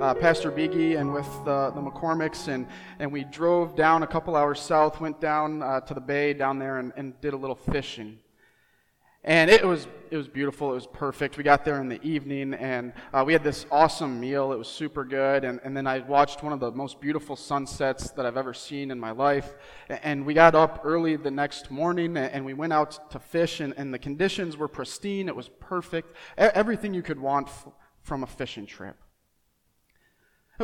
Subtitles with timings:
[0.00, 2.66] Uh, Pastor Biggie and with uh, the McCormicks, and,
[2.98, 6.58] and we drove down a couple hours south, went down uh, to the bay down
[6.58, 8.18] there, and, and did a little fishing.
[9.22, 10.70] And it was, it was beautiful.
[10.70, 11.36] It was perfect.
[11.36, 14.50] We got there in the evening and uh, we had this awesome meal.
[14.52, 15.44] It was super good.
[15.44, 18.90] And, and then I watched one of the most beautiful sunsets that I've ever seen
[18.90, 19.56] in my life.
[19.90, 23.74] And we got up early the next morning and we went out to fish and,
[23.76, 25.28] and the conditions were pristine.
[25.28, 26.16] It was perfect.
[26.38, 27.68] Everything you could want f-
[28.00, 28.96] from a fishing trip.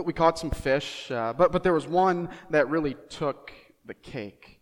[0.05, 3.51] We caught some fish, uh, but, but there was one that really took
[3.87, 4.61] the cake.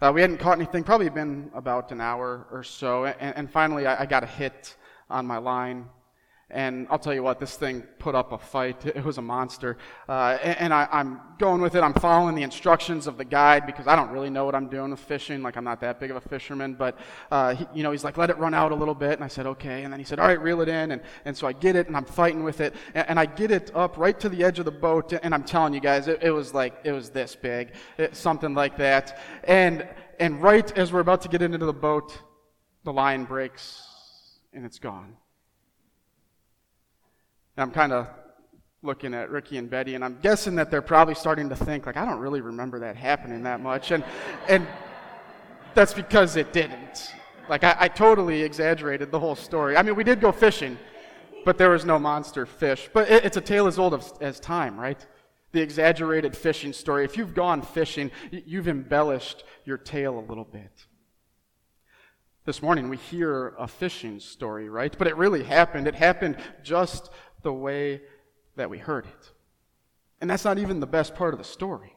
[0.00, 3.06] Uh, we hadn't caught anything, probably been about an hour or so.
[3.06, 4.76] And, and finally, I, I, got a hit
[5.10, 5.86] on my line.
[6.50, 8.86] And I'll tell you what, this thing put up a fight.
[8.86, 9.76] It was a monster.
[10.08, 11.82] Uh, and, I, am going with it.
[11.82, 14.90] I'm following the instructions of the guide because I don't really know what I'm doing
[14.90, 15.42] with fishing.
[15.42, 16.74] Like, I'm not that big of a fisherman.
[16.74, 16.98] But,
[17.30, 19.12] uh, he, you know, he's like, let it run out a little bit.
[19.12, 19.84] And I said, okay.
[19.84, 20.92] And then he said, all right, reel it in.
[20.92, 22.74] And, and so I get it and I'm fighting with it.
[22.94, 25.12] And, and I get it up right to the edge of the boat.
[25.22, 28.54] And I'm telling you guys, it, it was like, it was this big, it, something
[28.54, 29.20] like that.
[29.44, 29.86] And,
[30.18, 32.18] and right as we're about to get into the boat,
[32.84, 33.82] the line breaks
[34.54, 35.16] and it's gone.
[37.60, 38.06] I'm kind of
[38.82, 41.96] looking at Ricky and Betty, and I'm guessing that they're probably starting to think, like,
[41.96, 43.90] I don't really remember that happening that much.
[43.90, 44.04] And,
[44.48, 44.66] and
[45.74, 47.12] that's because it didn't.
[47.48, 49.76] Like, I, I totally exaggerated the whole story.
[49.76, 50.78] I mean, we did go fishing,
[51.44, 52.88] but there was no monster fish.
[52.92, 55.04] But it, it's a tale as old as, as time, right?
[55.50, 57.04] The exaggerated fishing story.
[57.04, 60.86] If you've gone fishing, you've embellished your tale a little bit.
[62.44, 64.96] This morning we hear a fishing story, right?
[64.96, 65.86] But it really happened.
[65.86, 67.10] It happened just
[67.42, 68.02] the way
[68.56, 69.32] that we heard it.
[70.20, 71.94] And that's not even the best part of the story.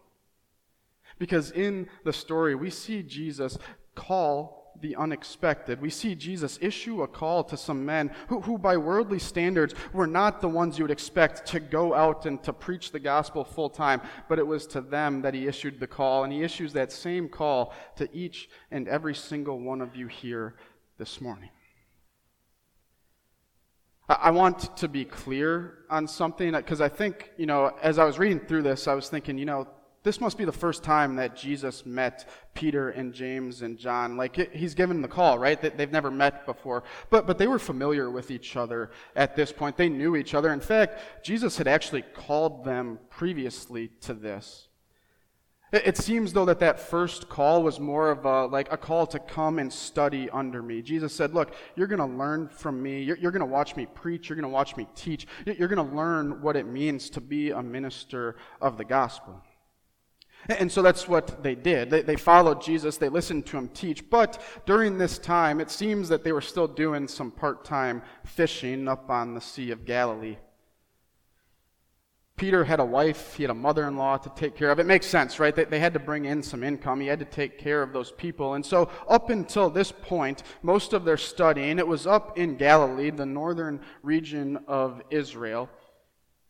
[1.18, 3.58] Because in the story, we see Jesus
[3.96, 5.82] call the unexpected.
[5.82, 10.08] We see Jesus issue a call to some men who, who, by worldly standards, were
[10.08, 13.70] not the ones you would expect to go out and to preach the gospel full
[13.70, 16.24] time, but it was to them that he issued the call.
[16.24, 20.56] And he issues that same call to each and every single one of you here
[20.98, 21.50] this morning.
[24.20, 28.20] I want to be clear on something because I think, you know, as I was
[28.20, 29.68] reading through this, I was thinking, you know,
[30.04, 34.18] this must be the first time that Jesus met Peter and James and John.
[34.18, 35.62] Like, he's given the call, right?
[35.62, 36.84] They've never met before.
[37.12, 39.78] But, but they were familiar with each other at this point.
[39.78, 40.52] They knew each other.
[40.52, 44.70] In fact, Jesus had actually called them previously to this.
[45.72, 49.20] It seems though that that first call was more of a, like a call to
[49.20, 50.82] come and study under me.
[50.82, 53.02] Jesus said, look, you're going to learn from me.
[53.04, 54.28] You're, you're going to watch me preach.
[54.28, 55.28] You're going to watch me teach.
[55.46, 59.42] You're going to learn what it means to be a minister of the gospel.
[60.50, 61.90] And so that's what they did.
[61.90, 64.10] They, they, followed Jesus, they listened to him teach.
[64.10, 68.88] But during this time, it seems that they were still doing some part time fishing
[68.88, 70.38] up on the Sea of Galilee.
[72.42, 74.80] Peter had a wife, he had a mother in law to take care of.
[74.80, 75.56] It makes sense, right?
[75.56, 77.00] They, they had to bring in some income.
[77.00, 78.56] He had to take care of those people.
[78.56, 83.12] And so, up until this point, most of their studying, it was up in Galilee,
[83.12, 85.70] the northern region of Israel.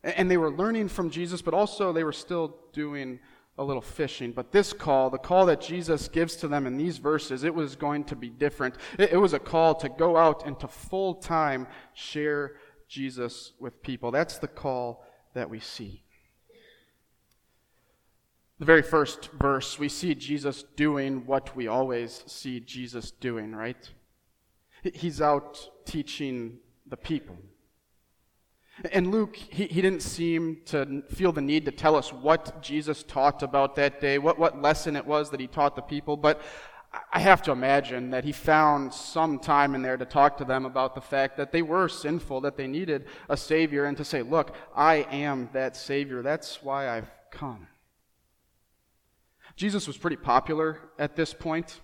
[0.02, 3.20] And they were learning from Jesus, but also they were still doing
[3.58, 4.32] a little fishing.
[4.32, 7.76] But this call, the call that Jesus gives to them in these verses, it was
[7.76, 8.76] going to be different.
[8.98, 12.54] It, it was a call to go out and to full time share
[12.88, 14.12] Jesus with people.
[14.12, 15.04] That's the call
[15.34, 16.04] that we see.
[18.60, 23.90] The very first verse, we see Jesus doing what we always see Jesus doing, right?
[24.84, 27.38] He's out teaching the people.
[28.92, 33.04] And Luke, he, he didn't seem to feel the need to tell us what Jesus
[33.04, 36.42] taught about that day, what, what lesson it was that he taught the people, but
[37.14, 40.66] I have to imagine that he found some time in there to talk to them
[40.66, 44.22] about the fact that they were sinful, that they needed a Savior, and to say,
[44.22, 46.22] Look, I am that Savior.
[46.22, 47.68] That's why I've come.
[49.56, 51.80] Jesus was pretty popular at this point.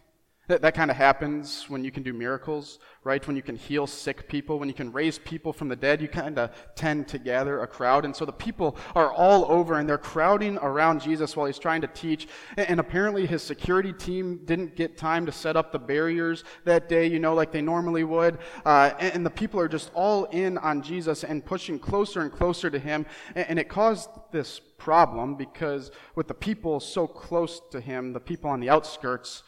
[0.48, 3.26] That, that kind of happens when you can do miracles, right?
[3.28, 6.08] When you can heal sick people, when you can raise people from the dead, you
[6.08, 8.06] kind of tend to gather a crowd.
[8.06, 11.82] And so the people are all over and they're crowding around Jesus while he's trying
[11.82, 12.30] to teach.
[12.56, 16.88] And, and apparently his security team didn't get time to set up the barriers that
[16.88, 18.38] day, you know, like they normally would.
[18.66, 22.32] Uh, and, and, the people are just all in on Jesus and pushing closer and
[22.32, 23.06] closer to him.
[23.36, 28.22] And, and it caused this problem because with the people so close to him, the
[28.22, 29.44] people on the outskirts,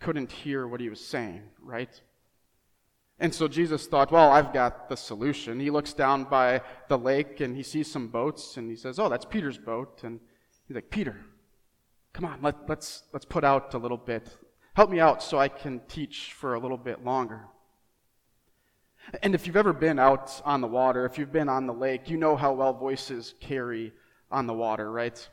[0.00, 2.00] couldn't hear what he was saying, right?
[3.18, 5.60] And so Jesus thought, well, I've got the solution.
[5.60, 9.10] He looks down by the lake and he sees some boats and he says, oh,
[9.10, 10.00] that's Peter's boat.
[10.04, 10.20] And
[10.66, 11.16] he's like, Peter,
[12.14, 14.36] come on, let, let's, let's put out a little bit.
[14.74, 17.42] Help me out so I can teach for a little bit longer.
[19.22, 22.08] And if you've ever been out on the water, if you've been on the lake,
[22.08, 23.92] you know how well voices carry
[24.30, 25.28] on the water, right?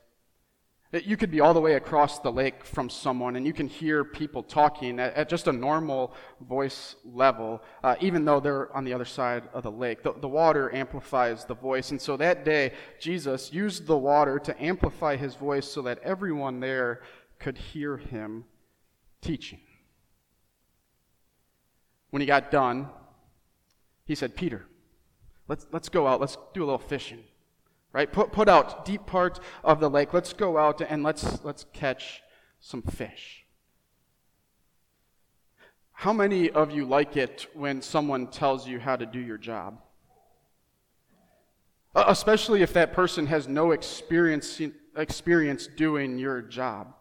[0.93, 4.05] You could be all the way across the lake from someone and you can hear
[4.05, 8.93] people talking at, at just a normal voice level, uh, even though they're on the
[8.93, 10.01] other side of the lake.
[10.01, 11.91] The, the water amplifies the voice.
[11.91, 16.61] And so that day, Jesus used the water to amplify his voice so that everyone
[16.61, 17.01] there
[17.37, 18.45] could hear him
[19.19, 19.59] teaching.
[22.11, 22.87] When he got done,
[24.05, 24.65] he said, Peter,
[25.49, 27.25] let's, let's go out, let's do a little fishing
[27.93, 28.11] right?
[28.11, 30.13] Put, put out deep part of the lake.
[30.13, 32.21] Let's go out and let's, let's catch
[32.59, 33.45] some fish.
[35.91, 39.79] How many of you like it when someone tells you how to do your job?
[41.95, 44.61] Especially if that person has no experience,
[44.95, 46.93] experience doing your job.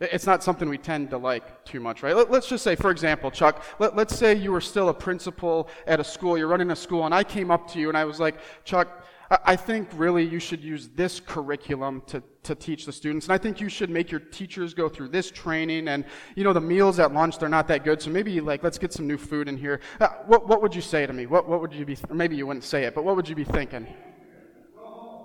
[0.00, 2.14] It's not something we tend to like too much, right?
[2.28, 6.00] Let's just say, for example, Chuck, let, us say you were still a principal at
[6.00, 8.20] a school, you're running a school, and I came up to you and I was
[8.20, 8.34] like,
[8.64, 13.26] Chuck, I think really you should use this curriculum to, to teach the students.
[13.26, 15.88] And I think you should make your teachers go through this training.
[15.88, 16.04] And,
[16.36, 18.02] you know, the meals at lunch, they're not that good.
[18.02, 19.80] So maybe, like, let's get some new food in here.
[19.98, 21.26] Uh, what, what would you say to me?
[21.26, 23.34] What, what would you be, or maybe you wouldn't say it, but what would you
[23.34, 23.86] be thinking?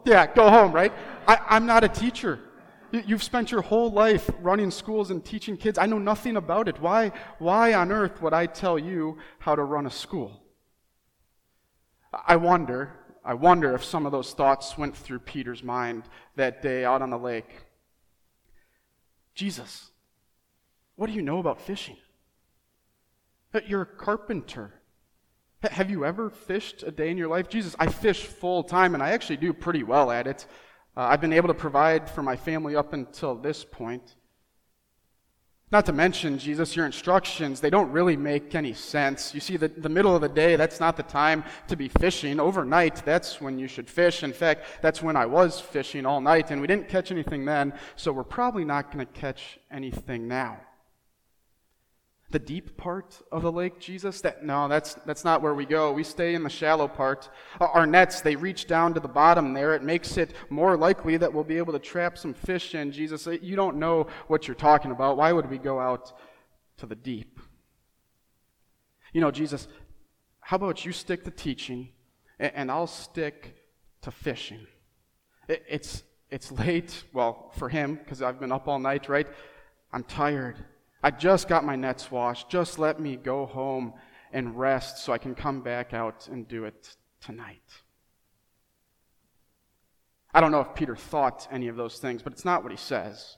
[0.06, 0.94] Yeah, go home, right?
[1.28, 2.40] I, I'm not a teacher.
[2.92, 5.78] You've spent your whole life running schools and teaching kids.
[5.78, 6.80] I know nothing about it.
[6.82, 10.42] Why, why on earth would I tell you how to run a school?
[12.26, 12.96] I wonder
[13.30, 16.06] I wonder if some of those thoughts went through Peter's mind
[16.36, 17.62] that day out on the lake.
[19.36, 19.92] Jesus,
[20.96, 21.98] what do you know about fishing?
[23.68, 24.82] You're a carpenter.
[25.62, 27.50] Have you ever fished a day in your life?
[27.50, 30.48] Jesus, I fish full time and I actually do pretty well at it.
[30.98, 34.16] Uh, I've been able to provide for my family up until this point.
[35.72, 39.36] Not to mention, Jesus, your instructions, they don't really make any sense.
[39.36, 42.40] You see, the, the middle of the day, that's not the time to be fishing.
[42.40, 44.24] Overnight, that's when you should fish.
[44.24, 47.74] In fact, that's when I was fishing all night, and we didn't catch anything then,
[47.96, 50.58] so we're probably not going to catch anything now
[52.32, 54.22] the deep part of the lake, Jesus?
[54.22, 55.92] That, no, that's, that's not where we go.
[55.92, 57.30] We stay in the shallow part.
[57.60, 59.74] Our nets, they reach down to the bottom there.
[59.74, 63.26] It makes it more likely that we'll be able to trap some fish in, Jesus.
[63.26, 65.18] Uh, you don't know what you're talking about.
[65.18, 66.14] Why would we go out
[66.78, 67.40] to the deep?
[69.12, 69.68] You know, Jesus,
[70.42, 71.90] how about you stick to teaching
[72.40, 73.56] and I'll stick
[74.02, 74.68] to fishing?
[75.48, 79.28] It's, it's late, well, for him, because I've been up all night, right?
[79.92, 80.64] I'm tired.
[81.02, 82.50] I just got my nets washed.
[82.50, 83.94] Just let me go home
[84.32, 87.62] and rest so I can come back out and do it tonight.
[90.34, 92.78] I don't know if Peter thought any of those things, but it's not what he
[92.78, 93.38] says.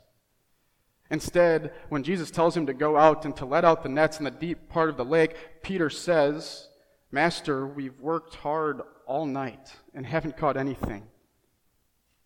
[1.09, 4.25] Instead, when Jesus tells him to go out and to let out the nets in
[4.25, 6.69] the deep part of the lake, Peter says,
[7.11, 11.03] Master, we've worked hard all night and haven't caught anything.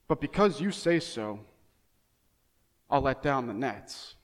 [0.08, 1.40] But because you say so,
[2.90, 4.16] I'll let down the nets.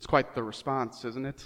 [0.00, 1.44] It's quite the response, isn't it?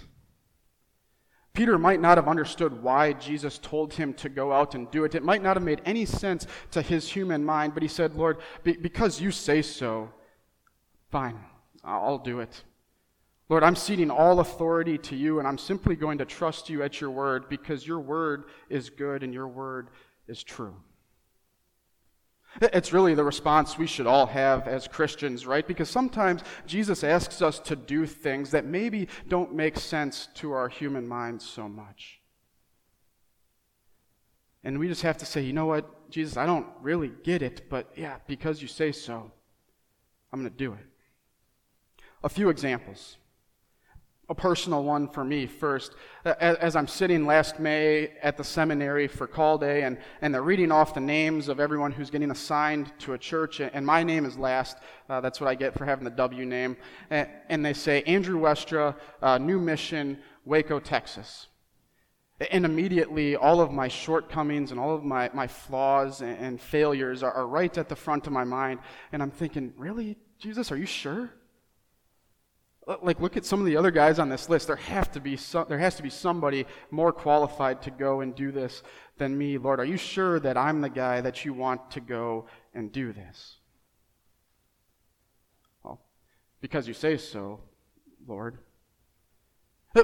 [1.54, 5.16] Peter might not have understood why Jesus told him to go out and do it.
[5.16, 8.38] It might not have made any sense to his human mind, but he said, Lord,
[8.62, 10.08] because you say so,
[11.10, 11.36] fine,
[11.82, 12.62] I'll do it.
[13.48, 17.00] Lord, I'm ceding all authority to you, and I'm simply going to trust you at
[17.00, 19.88] your word because your word is good and your word
[20.28, 20.76] is true.
[22.60, 25.66] It's really the response we should all have as Christians, right?
[25.66, 30.68] Because sometimes Jesus asks us to do things that maybe don't make sense to our
[30.68, 32.20] human minds so much.
[34.62, 37.68] And we just have to say, you know what, Jesus, I don't really get it,
[37.68, 39.30] but yeah, because you say so,
[40.32, 40.86] I'm going to do it.
[42.22, 43.18] A few examples.
[44.28, 45.92] A personal one for me first.
[46.24, 50.72] As I'm sitting last May at the seminary for call day, and, and they're reading
[50.72, 54.38] off the names of everyone who's getting assigned to a church, and my name is
[54.38, 54.78] last.
[55.08, 56.76] Uh, that's what I get for having the W name.
[57.10, 61.48] And, and they say, Andrew Westra, uh, New Mission, Waco, Texas.
[62.50, 67.22] And immediately, all of my shortcomings and all of my, my flaws and, and failures
[67.22, 68.80] are, are right at the front of my mind.
[69.12, 71.30] And I'm thinking, really, Jesus, are you sure?
[72.86, 74.66] Like, look at some of the other guys on this list.
[74.66, 78.34] There, have to be some, there has to be somebody more qualified to go and
[78.34, 78.82] do this
[79.16, 79.56] than me.
[79.56, 83.12] Lord, are you sure that I'm the guy that you want to go and do
[83.12, 83.56] this?
[85.82, 86.00] Well,
[86.60, 87.60] because you say so,
[88.26, 88.58] Lord.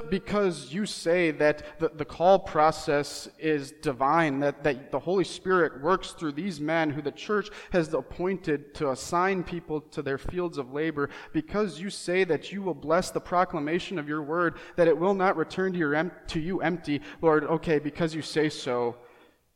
[0.09, 5.81] Because you say that the, the call process is divine, that, that the Holy Spirit
[5.81, 10.57] works through these men who the church has appointed to assign people to their fields
[10.57, 14.87] of labor, because you say that you will bless the proclamation of your word, that
[14.87, 18.47] it will not return to, your em- to you empty, Lord, okay, because you say
[18.47, 18.95] so,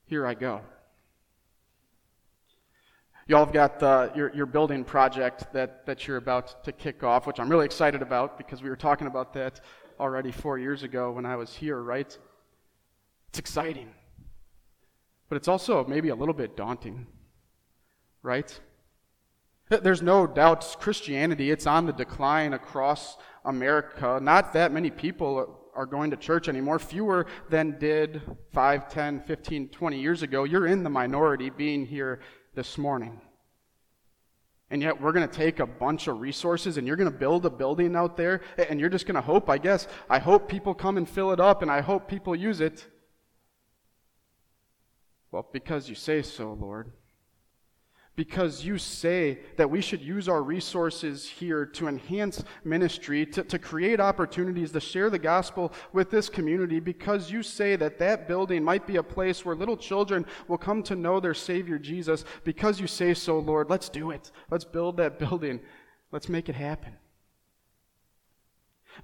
[0.05, 0.59] here I go.
[3.27, 7.25] Y'all have got the, your, your building project that, that you're about to kick off,
[7.25, 9.61] which I'm really excited about because we were talking about that
[9.99, 12.17] already four years ago when I was here, right?
[13.29, 13.89] It's exciting.
[15.29, 17.07] But it's also maybe a little bit daunting,
[18.21, 18.59] right?
[19.69, 24.19] There's no doubt Christianity, it's on the decline across America.
[24.21, 28.21] Not that many people are going to church anymore, fewer than did
[28.53, 30.43] 5, 10, 15, 20 years ago.
[30.43, 32.19] You're in the minority being here
[32.53, 33.19] this morning.
[34.71, 37.45] And yet, we're going to take a bunch of resources and you're going to build
[37.45, 40.73] a building out there, and you're just going to hope, I guess, I hope people
[40.73, 42.85] come and fill it up, and I hope people use it.
[45.31, 46.91] Well, because you say so, Lord
[48.15, 53.59] because you say that we should use our resources here to enhance ministry, to, to
[53.59, 58.63] create opportunities to share the gospel with this community, because you say that that building
[58.63, 62.23] might be a place where little children will come to know their Savior Jesus.
[62.43, 64.31] Because you say so, Lord, let's do it.
[64.49, 65.59] Let's build that building.
[66.11, 66.93] Let's make it happen.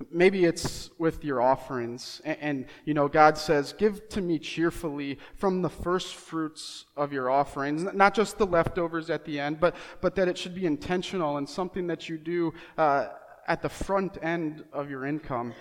[0.09, 2.21] Maybe it's with your offerings.
[2.23, 7.13] And, and, you know, God says, Give to me cheerfully from the first fruits of
[7.13, 7.83] your offerings.
[7.93, 11.47] Not just the leftovers at the end, but, but that it should be intentional and
[11.47, 13.07] something that you do uh,
[13.47, 15.53] at the front end of your income.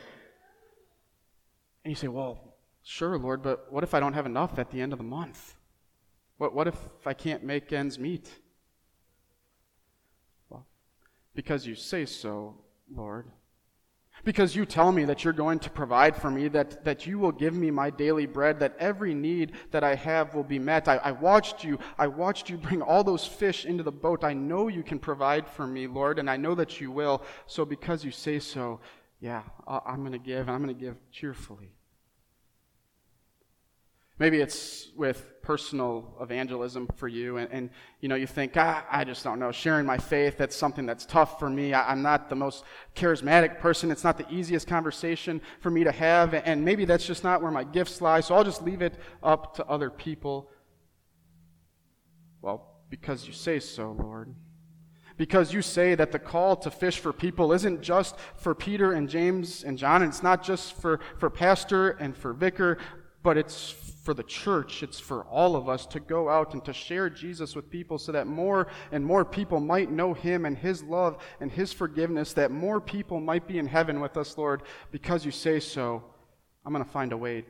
[1.85, 4.81] And you say, Well, sure, Lord, but what if I don't have enough at the
[4.81, 5.55] end of the month?
[6.39, 8.31] What, what if I can't make ends meet?
[10.49, 10.67] Well,
[11.35, 12.57] because you say so,
[12.91, 13.31] Lord.
[14.25, 17.33] Because you tell me that you're going to provide for me, that, that you will
[17.33, 20.89] give me my daily bread, that every need that I have will be met.
[20.89, 21.79] I, I watched you.
[21.99, 24.25] I watched you bring all those fish into the boat.
[24.25, 27.23] I know you can provide for me, Lord, and I know that you will.
[27.47, 28.81] So because you say so,
[29.21, 31.73] yeah, I'm going to give, and I'm going to give cheerfully.
[34.21, 39.03] Maybe it's with personal evangelism for you, and, and you know you think, ah, I
[39.03, 39.51] just don't know.
[39.51, 41.73] Sharing my faith, that's something that's tough for me.
[41.73, 43.91] I, I'm not the most charismatic person.
[43.91, 47.51] It's not the easiest conversation for me to have, and maybe that's just not where
[47.51, 48.21] my gifts lie.
[48.21, 50.51] So I'll just leave it up to other people.
[52.43, 54.35] Well, because you say so, Lord
[55.17, 59.07] because you say that the call to fish for people isn't just for Peter and
[59.07, 62.79] James and John, and it's not just for, for pastor and for vicar,
[63.23, 63.75] but it's
[64.11, 67.55] for the church, it's for all of us to go out and to share Jesus
[67.55, 71.49] with people so that more and more people might know Him and His love and
[71.49, 74.65] His forgiveness, that more people might be in heaven with us, Lord.
[74.91, 76.03] Because you say so,
[76.67, 77.45] I'm going to find a way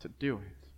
[0.00, 0.68] to do it.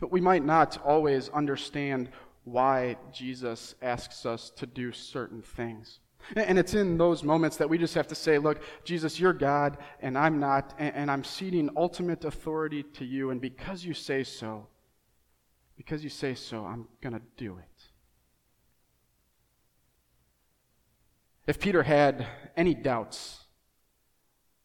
[0.00, 2.08] But we might not always understand
[2.42, 6.00] why Jesus asks us to do certain things.
[6.34, 9.78] And it's in those moments that we just have to say, look, Jesus, you're God,
[10.00, 13.30] and I'm not, and I'm ceding ultimate authority to you.
[13.30, 14.66] And because you say so,
[15.76, 17.82] because you say so, I'm going to do it.
[21.46, 23.44] If Peter had any doubts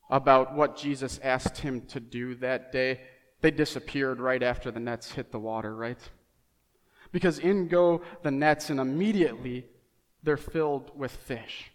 [0.10, 3.02] about what Jesus asked him to do that day,
[3.42, 6.00] they disappeared right after the nets hit the water, right?
[7.12, 9.66] Because in go the nets, and immediately
[10.24, 11.72] they're filled with fish.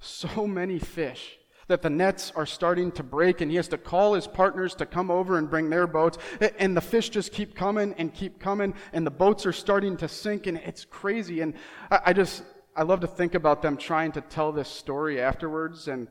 [0.00, 4.14] So many fish that the nets are starting to break, and he has to call
[4.14, 6.18] his partners to come over and bring their boats.
[6.58, 10.08] And the fish just keep coming and keep coming, and the boats are starting to
[10.08, 11.40] sink, and it's crazy.
[11.40, 11.54] And
[11.90, 12.42] I just,
[12.76, 15.88] I love to think about them trying to tell this story afterwards.
[15.88, 16.08] And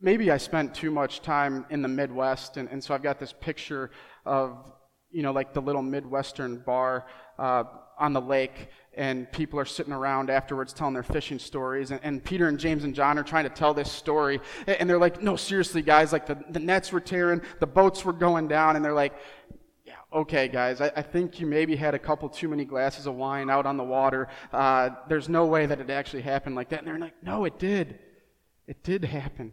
[0.00, 3.32] maybe I spent too much time in the Midwest, and, and so I've got this
[3.32, 3.90] picture
[4.24, 4.72] of
[5.14, 7.06] you know, like the little Midwestern bar
[7.38, 7.62] uh,
[7.98, 11.90] on the lake, and people are sitting around afterwards telling their fishing stories.
[11.90, 14.40] And, and, Peter and James and John are trying to tell this story.
[14.66, 18.12] And they're like, no, seriously, guys, like the, the nets were tearing, the boats were
[18.12, 18.76] going down.
[18.76, 19.14] And they're like,
[19.84, 23.14] yeah, okay, guys, I, I think you maybe had a couple too many glasses of
[23.14, 24.28] wine out on the water.
[24.52, 26.80] Uh, there's no way that it actually happened like that.
[26.80, 27.98] And they're like, no, it did.
[28.66, 29.52] It did happen.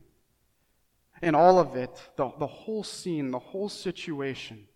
[1.21, 4.67] And all of it, the, the whole scene, the whole situation,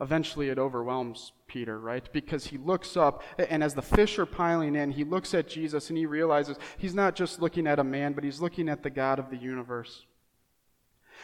[0.00, 2.10] eventually it overwhelms Peter, right?
[2.12, 5.88] Because he looks up, and as the fish are piling in, he looks at Jesus
[5.88, 8.90] and he realizes he's not just looking at a man, but he's looking at the
[8.90, 10.06] God of the universe.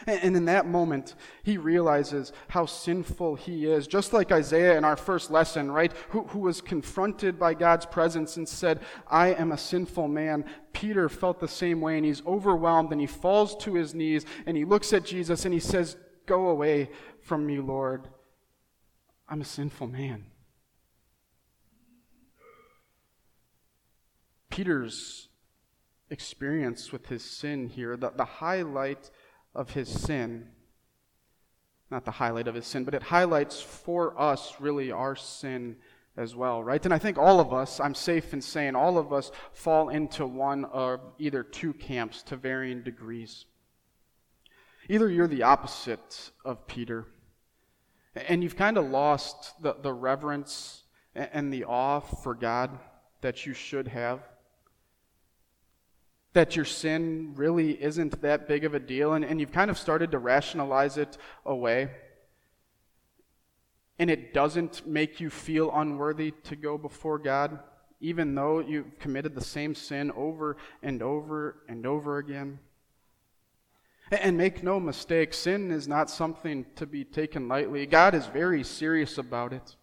[0.05, 3.87] And in that moment, he realizes how sinful he is.
[3.87, 5.91] Just like Isaiah in our first lesson, right?
[6.09, 10.45] Who, who, was confronted by God's presence and said, I am a sinful man.
[10.71, 14.55] Peter felt the same way, and he's overwhelmed, and he falls to his knees, and
[14.55, 16.91] he looks at Jesus, and he says, Go away
[17.21, 18.07] from me, Lord.
[19.29, 20.25] I'm a sinful man.
[24.49, 25.27] Peter's
[26.09, 29.11] experience with his sin here, the, the highlight
[29.53, 30.47] of his sin,
[31.91, 35.75] not the highlight of his sin, but it highlights for us really our sin
[36.15, 36.83] as well, right?
[36.83, 40.25] And I think all of us, I'm safe in saying, all of us fall into
[40.25, 43.45] one of either two camps to varying degrees.
[44.89, 47.05] Either you're the opposite of Peter
[48.27, 50.83] and you've kind of lost the, the reverence
[51.15, 52.77] and the awe for God
[53.21, 54.21] that you should have.
[56.33, 59.77] That your sin really isn't that big of a deal, and, and you've kind of
[59.77, 61.89] started to rationalize it away.
[63.97, 67.59] And it doesn't make you feel unworthy to go before God,
[67.99, 72.59] even though you've committed the same sin over and over and over again.
[74.11, 77.85] And make no mistake, sin is not something to be taken lightly.
[77.85, 79.75] God is very serious about it.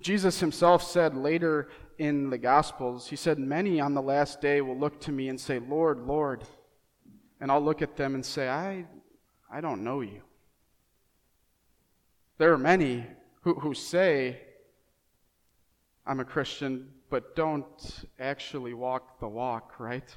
[0.00, 1.68] Jesus himself said later
[1.98, 5.38] in the Gospels, He said, Many on the last day will look to me and
[5.38, 6.44] say, Lord, Lord.
[7.40, 8.86] And I'll look at them and say, I,
[9.52, 10.22] I don't know you.
[12.38, 13.04] There are many
[13.42, 14.40] who, who say,
[16.06, 20.16] I'm a Christian, but don't actually walk the walk, right?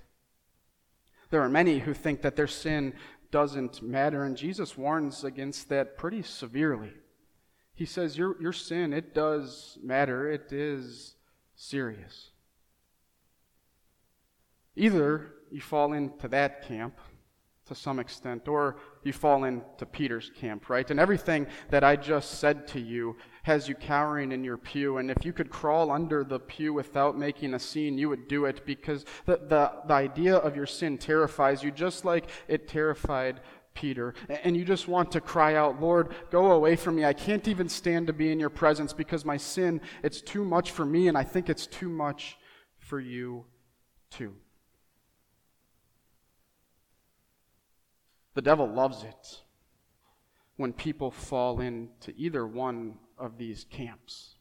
[1.31, 2.93] There are many who think that their sin
[3.31, 6.91] doesn't matter, and Jesus warns against that pretty severely.
[7.73, 11.15] He says, Your, your sin, it does matter, it is
[11.55, 12.31] serious.
[14.75, 16.97] Either you fall into that camp,
[17.65, 20.91] to some extent, or you fall into Peter's camp, right?
[20.91, 24.97] And everything that I just said to you has you cowering in your pew.
[24.97, 28.45] And if you could crawl under the pew without making a scene, you would do
[28.45, 33.41] it because the, the, the idea of your sin terrifies you, just like it terrified
[33.73, 34.13] Peter.
[34.43, 37.05] And you just want to cry out, Lord, go away from me.
[37.05, 40.71] I can't even stand to be in your presence because my sin, it's too much
[40.71, 42.37] for me, and I think it's too much
[42.77, 43.45] for you
[44.09, 44.35] too.
[48.33, 49.41] The devil loves it
[50.57, 54.35] when people fall into either one of these camps.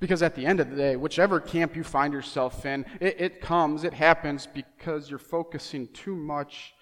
[0.00, 3.40] Because at the end of the day, whichever camp you find yourself in, it, it,
[3.40, 6.74] comes, it happens because you're focusing too much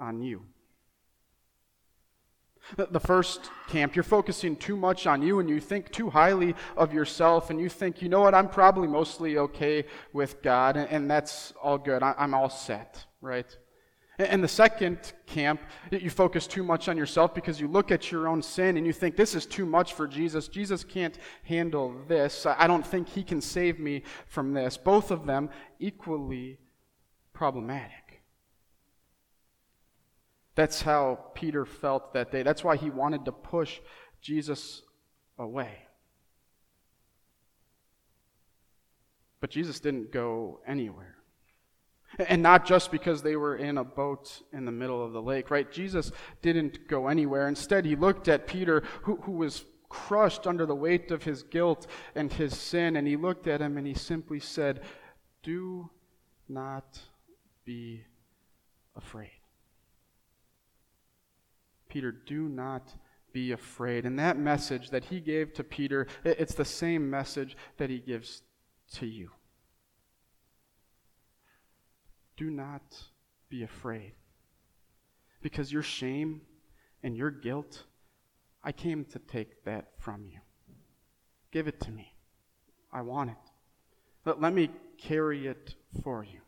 [0.00, 0.42] on you.
[2.76, 6.92] The first camp, you're focusing too much on you and you think too highly of
[6.92, 11.52] yourself and you think, you know what, I'm probably mostly okay with God and, that's
[11.60, 12.02] all good.
[12.04, 13.56] I'm all set, right?
[14.28, 18.28] And the second camp, you focus too much on yourself because you look at your
[18.28, 20.48] own sin and you think, this is too much for Jesus.
[20.48, 22.46] Jesus can't handle this.
[22.46, 24.76] I don't think he can save me from this.
[24.76, 26.58] Both of them equally
[27.32, 28.22] problematic.
[30.54, 32.42] That's how Peter felt that day.
[32.42, 33.80] That's why he wanted to push
[34.20, 34.82] Jesus
[35.38, 35.86] away.
[39.40, 41.16] But Jesus didn't go anywhere.
[42.28, 45.50] And not just because they were in a boat in the middle of the lake,
[45.50, 45.70] right?
[45.70, 47.48] Jesus didn't go anywhere.
[47.48, 51.86] Instead, he looked at Peter, who, who was crushed under the weight of his guilt
[52.14, 54.80] and his sin, and he looked at him and he simply said,
[55.42, 55.90] Do
[56.48, 56.98] not
[57.64, 58.04] be
[58.96, 59.30] afraid.
[61.88, 62.94] Peter, do not
[63.32, 64.06] be afraid.
[64.06, 68.42] And that message that he gave to Peter, it's the same message that he gives
[68.94, 69.30] to you.
[72.42, 73.00] Do not
[73.48, 74.14] be afraid.
[75.42, 76.40] Because your shame
[77.04, 77.84] and your guilt,
[78.64, 80.40] I came to take that from you.
[81.52, 82.16] Give it to me.
[82.92, 83.36] I want it.
[84.24, 86.40] But let me carry it for you.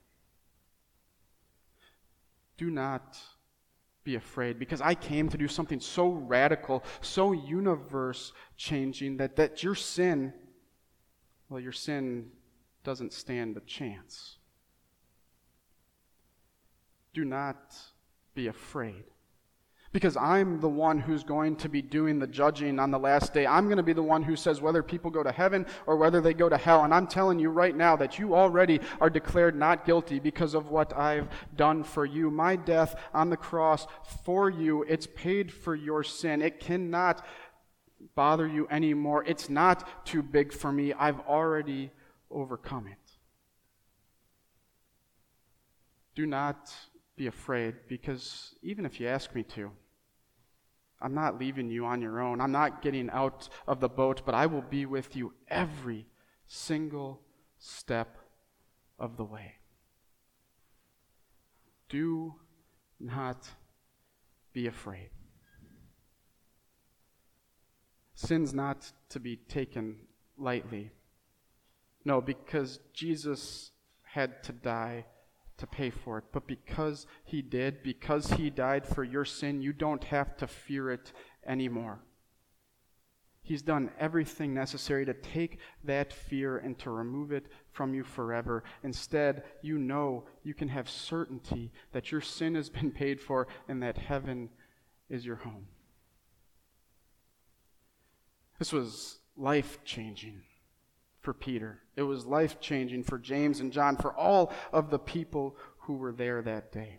[2.56, 3.16] Do not
[4.02, 9.62] be afraid because I came to do something so radical, so universe changing that, that
[9.62, 10.32] your sin,
[11.48, 12.32] well, your sin
[12.82, 14.38] doesn't stand a chance.
[17.14, 17.74] Do not
[18.34, 19.04] be afraid
[19.94, 23.46] because I'm the one who's going to be doing the judging on the last day.
[23.46, 26.20] I'm going to be the one who says whether people go to heaven or whether
[26.20, 26.82] they go to hell.
[26.82, 30.68] And I'm telling you right now that you already are declared not guilty because of
[30.68, 32.28] what I've done for you.
[32.28, 33.86] My death on the cross
[34.24, 36.42] for you, it's paid for your sin.
[36.42, 37.24] It cannot
[38.16, 39.22] bother you anymore.
[39.24, 40.92] It's not too big for me.
[40.92, 41.92] I've already
[42.32, 42.98] overcome it.
[46.16, 46.74] Do not
[47.16, 49.70] be afraid because even if you ask me to,
[51.00, 52.40] I'm not leaving you on your own.
[52.40, 56.06] I'm not getting out of the boat, but I will be with you every
[56.46, 57.20] single
[57.58, 58.16] step
[58.98, 59.56] of the way.
[61.88, 62.34] Do
[62.98, 63.48] not
[64.52, 65.10] be afraid.
[68.14, 69.96] Sin's not to be taken
[70.38, 70.92] lightly.
[72.04, 73.72] No, because Jesus
[74.02, 75.04] had to die
[75.58, 76.24] to pay for it.
[76.32, 80.90] But because he did, because he died for your sin, you don't have to fear
[80.90, 81.12] it
[81.46, 82.00] anymore.
[83.42, 88.64] He's done everything necessary to take that fear and to remove it from you forever.
[88.82, 93.82] Instead, you know you can have certainty that your sin has been paid for and
[93.82, 94.48] that heaven
[95.10, 95.66] is your home.
[98.58, 100.40] This was life changing
[101.24, 101.80] for Peter.
[101.96, 106.12] It was life changing for James and John, for all of the people who were
[106.12, 106.98] there that day.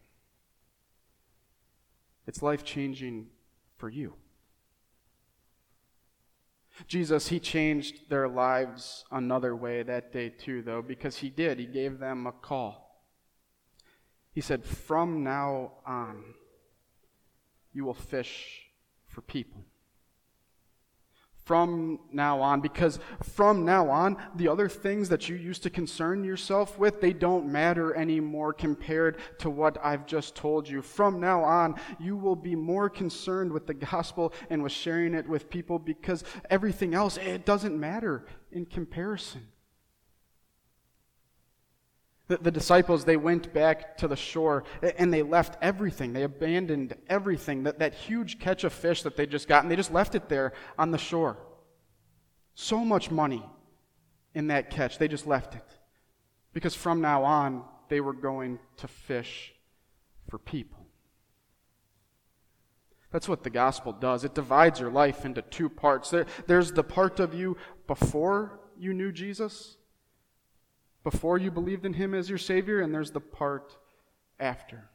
[2.27, 3.27] It's life changing
[3.77, 4.15] for you.
[6.88, 11.59] Jesus, he changed their lives another way that day too, though, because he did.
[11.59, 13.05] He gave them a call.
[14.33, 16.23] He said, From now on,
[17.71, 18.63] you will fish
[19.07, 19.63] for people
[21.45, 26.23] from now on because from now on the other things that you used to concern
[26.23, 30.81] yourself with they don't matter anymore compared to what I've just told you.
[30.81, 35.29] From now on you will be more concerned with the gospel and with sharing it
[35.29, 39.47] with people because everything else it doesn't matter in comparison
[42.27, 44.63] the, the, disciples, they went back to the shore
[44.97, 46.13] and they left everything.
[46.13, 47.63] They abandoned everything.
[47.63, 50.27] That, that huge catch of fish that they just got, and they just left it
[50.27, 51.38] there on the shore.
[52.55, 53.45] So much money
[54.33, 54.97] in that catch.
[54.97, 55.65] They just left it.
[56.51, 59.53] Because from now on, they were going to fish
[60.27, 60.79] for people.
[63.11, 64.23] That's what the gospel does.
[64.23, 66.09] It divides your life into two parts.
[66.09, 67.55] There, there's the part of you
[67.88, 69.77] before you knew Jesus
[71.05, 73.77] before you believed in Him as your Savior, and there's the part
[74.39, 74.89] after.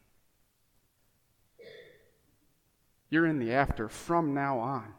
[3.09, 4.93] You're in the after from now on.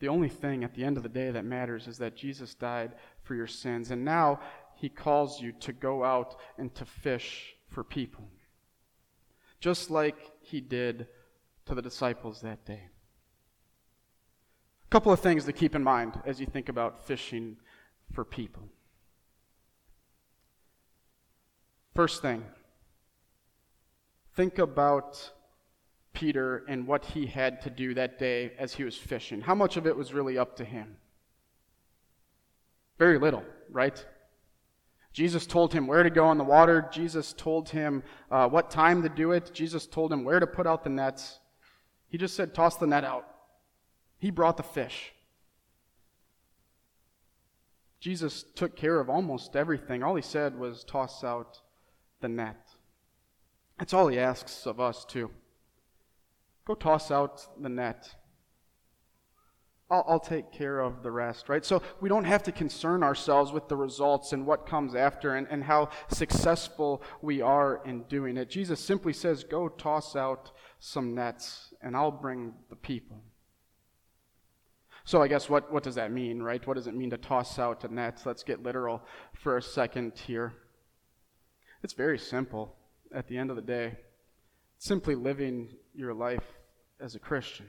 [0.00, 2.96] The only thing at the end of the day that matters is that Jesus died
[3.22, 4.40] for your sins, and now
[4.74, 8.24] He calls you to go out and to fish for people,
[9.60, 11.06] just like He did
[11.66, 12.88] to the disciples that day.
[14.86, 17.56] A couple of things to keep in mind as you think about fishing
[18.12, 18.62] for people.
[21.94, 22.44] First thing,
[24.34, 25.30] think about
[26.12, 29.40] Peter and what he had to do that day as he was fishing.
[29.40, 30.96] How much of it was really up to him?
[32.98, 34.04] Very little, right?
[35.12, 36.88] Jesus told him where to go on the water.
[36.92, 39.50] Jesus told him uh, what time to do it.
[39.52, 41.40] Jesus told him where to put out the nets.
[42.08, 43.26] He just said, toss the net out.
[44.18, 45.12] He brought the fish.
[48.00, 50.02] Jesus took care of almost everything.
[50.02, 51.60] All he said was toss out
[52.20, 52.70] the net.
[53.78, 55.30] That's all he asks of us, too.
[56.66, 58.14] Go toss out the net.
[59.90, 61.64] I'll, I'll, take care of the rest, right?
[61.64, 65.48] So we don't have to concern ourselves with the results and what comes after and,
[65.50, 68.48] and how successful we are in doing it.
[68.48, 73.20] Jesus simply says, Go toss out some nets, and I'll bring the people.
[75.04, 76.64] So I guess what, what does that mean, right?
[76.66, 78.22] What does it mean to toss out a net?
[78.24, 79.02] Let's get literal
[79.34, 80.52] for a second here.
[81.82, 82.76] It's very simple
[83.14, 83.96] at the end of the day.
[84.76, 86.44] It's simply living your life
[87.00, 87.66] as a Christian.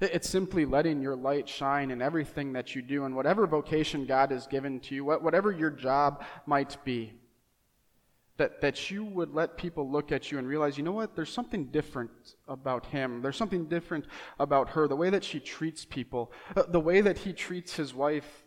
[0.00, 4.30] It's simply letting your light shine in everything that you do and whatever vocation God
[4.30, 7.12] has given to you, whatever your job might be
[8.38, 11.32] that, that you would let people look at you and realize, you know what, there's
[11.32, 12.10] something different
[12.48, 13.22] about him.
[13.22, 14.06] There's something different
[14.38, 14.88] about her.
[14.88, 18.44] The way that she treats people, uh, the way that he treats his wife,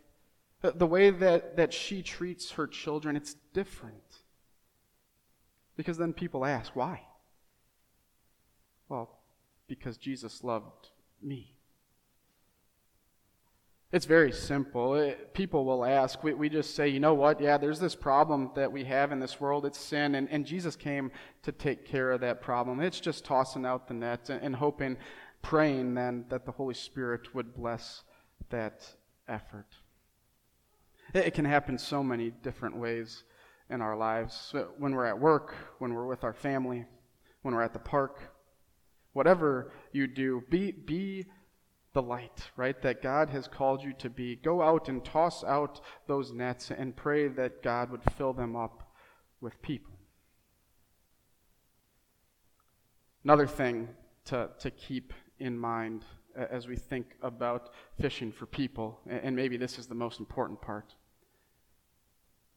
[0.64, 4.22] uh, the way that, that she treats her children, it's different.
[5.76, 7.02] Because then people ask, why?
[8.88, 9.18] Well,
[9.68, 10.88] because Jesus loved
[11.22, 11.55] me.
[13.92, 14.96] It's very simple.
[14.96, 16.22] It, people will ask.
[16.24, 17.40] We, we just say, you know what?
[17.40, 19.64] Yeah, there's this problem that we have in this world.
[19.64, 20.16] It's sin.
[20.16, 22.80] And, and Jesus came to take care of that problem.
[22.80, 24.96] It's just tossing out the net and, and hoping,
[25.40, 28.02] praying then that the Holy Spirit would bless
[28.50, 28.84] that
[29.28, 29.68] effort.
[31.14, 33.22] It, it can happen so many different ways
[33.70, 34.52] in our lives.
[34.78, 36.86] When we're at work, when we're with our family,
[37.42, 38.20] when we're at the park,
[39.12, 41.26] whatever you do, be, be
[41.96, 44.36] the light, right, that God has called you to be.
[44.36, 48.92] Go out and toss out those nets and pray that God would fill them up
[49.40, 49.94] with people.
[53.24, 53.88] Another thing
[54.26, 56.04] to, to keep in mind
[56.36, 60.94] as we think about fishing for people, and maybe this is the most important part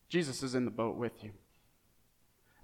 [0.10, 1.32] Jesus is in the boat with you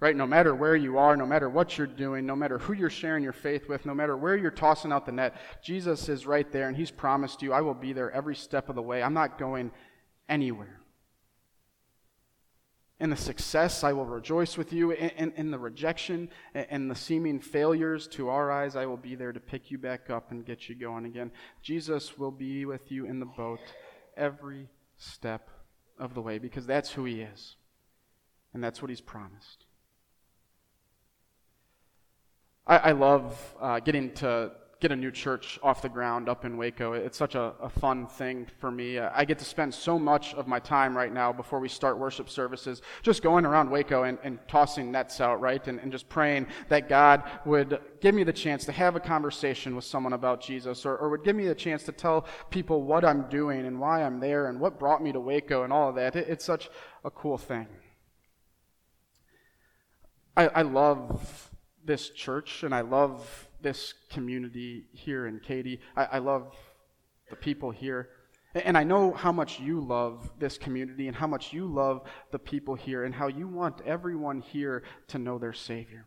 [0.00, 0.14] right?
[0.14, 3.24] No matter where you are, no matter what you're doing, no matter who you're sharing
[3.24, 6.68] your faith with, no matter where you're tossing out the net, Jesus is right there
[6.68, 9.02] and He's promised you, I will be there every step of the way.
[9.02, 9.70] I'm not going
[10.28, 10.80] anywhere.
[12.98, 14.90] In the success, I will rejoice with you.
[14.90, 19.14] In, in, in, the rejection and the seeming failures to our eyes, I will be
[19.14, 21.30] there to pick you back up and get you going again.
[21.62, 23.60] Jesus will be with you in the boat
[24.16, 25.50] every step
[25.98, 27.56] of the way because that's who He is.
[28.54, 29.66] And that's what He's promised.
[32.66, 36.58] I, I love uh, getting to get a new church off the ground up in
[36.58, 36.92] Waco.
[36.92, 38.98] It's such a, a fun thing for me.
[38.98, 42.28] I get to spend so much of my time right now before we start worship
[42.28, 45.66] services just going around Waco and, and tossing nets out, right?
[45.66, 49.74] And, and just praying that God would give me the chance to have a conversation
[49.74, 53.02] with someone about Jesus or, or would give me the chance to tell people what
[53.02, 55.94] I'm doing and why I'm there and what brought me to Waco and all of
[55.94, 56.16] that.
[56.16, 56.68] It, it's such
[57.02, 57.66] a cool thing.
[60.36, 61.50] I, I love
[61.86, 65.80] this church and I love this community here in Katy.
[65.96, 66.54] I, I love
[67.30, 68.10] the people here.
[68.54, 72.38] And I know how much you love this community and how much you love the
[72.38, 76.06] people here and how you want everyone here to know their Savior.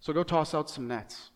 [0.00, 1.30] So go toss out some nets.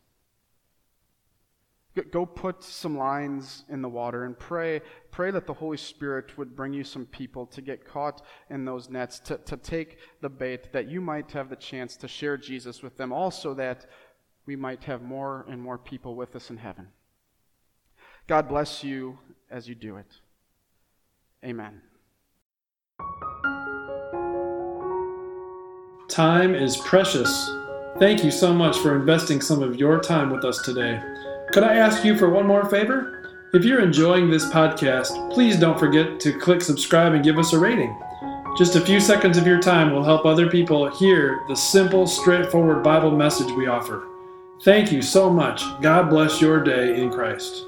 [2.11, 4.81] Go put some lines in the water and pray.
[5.11, 8.89] Pray that the Holy Spirit would bring you some people to get caught in those
[8.89, 12.83] nets, to, to take the bait, that you might have the chance to share Jesus
[12.83, 13.87] with them, also that
[14.47, 16.89] we might have more and more people with us in heaven.
[18.27, 19.19] God bless you
[19.51, 20.21] as you do it.
[21.45, 21.83] Amen.
[26.09, 27.51] Time is precious.
[27.99, 31.03] Thank you so much for investing some of your time with us today.
[31.53, 33.29] Could I ask you for one more favor?
[33.53, 37.59] If you're enjoying this podcast, please don't forget to click subscribe and give us a
[37.59, 38.01] rating.
[38.57, 42.85] Just a few seconds of your time will help other people hear the simple, straightforward
[42.85, 44.07] Bible message we offer.
[44.63, 45.63] Thank you so much.
[45.81, 47.68] God bless your day in Christ.